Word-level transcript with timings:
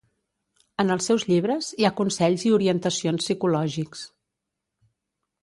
En 0.83 0.93
els 0.95 1.09
seus 1.11 1.25
llibres 1.31 1.67
hi 1.81 1.87
ha 1.89 1.93
consells 1.99 2.47
i 2.49 2.55
orientacions 2.59 3.27
psicològics. 3.27 4.03